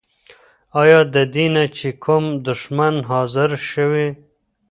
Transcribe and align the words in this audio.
آيا 0.81 0.99
ددينه 1.15 1.63
چې 1.77 1.89
کوم 2.03 2.23
دشمن 2.47 2.95
حاضر 3.09 3.49
شوی؟ 3.71 4.07